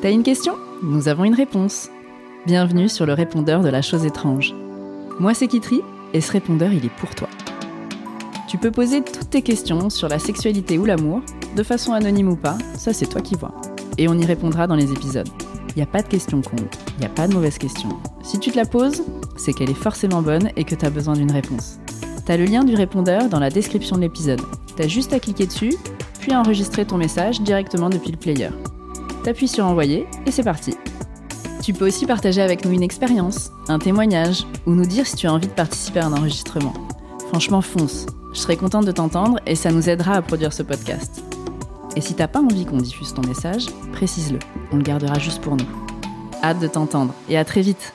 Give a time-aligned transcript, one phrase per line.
[0.00, 0.54] T'as une question?
[0.82, 1.90] Nous avons une réponse.
[2.46, 4.54] Bienvenue sur le répondeur de la chose étrange.
[5.18, 5.80] Moi c'est Kitri
[6.14, 7.28] et ce répondeur il est pour toi.
[8.48, 11.20] Tu peux poser toutes tes questions sur la sexualité ou l'amour,
[11.56, 13.54] de façon anonyme ou pas, ça c'est toi qui vois.
[13.98, 15.28] Et on y répondra dans les épisodes.
[15.70, 16.56] Il n'y a pas de questions con,
[16.96, 17.90] il n'y a pas de mauvaises questions.
[18.22, 19.02] Si tu te la poses,
[19.36, 21.80] c'est qu'elle est forcément bonne et que tu as besoin d'une réponse.
[22.28, 24.42] T'as le lien du répondeur dans la description de l'épisode.
[24.76, 25.74] T'as juste à cliquer dessus,
[26.20, 28.50] puis à enregistrer ton message directement depuis le player
[29.28, 30.74] t'appuies sur envoyer et c'est parti.
[31.62, 35.26] Tu peux aussi partager avec nous une expérience, un témoignage ou nous dire si tu
[35.26, 36.72] as envie de participer à un enregistrement.
[37.28, 38.06] Franchement, fonce.
[38.32, 41.22] Je serai contente de t'entendre et ça nous aidera à produire ce podcast.
[41.94, 44.38] Et si t'as pas envie qu'on diffuse ton message, précise-le.
[44.72, 45.68] On le gardera juste pour nous.
[46.42, 47.92] Hâte de t'entendre et à très vite.